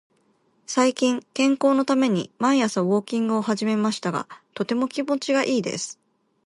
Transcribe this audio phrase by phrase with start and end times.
[0.65, 5.99] 最近、健康のために毎朝ウォーキングを始めましたが、とても気持ちがいいです。